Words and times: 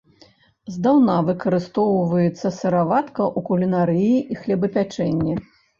Здаўна 0.77 1.17
выкарыстоўваецца 1.27 2.47
сыроватка 2.59 3.21
ў 3.37 3.53
кулінарыі 3.53 4.17
і 4.31 4.45
хлебапячэнні. 4.45 5.43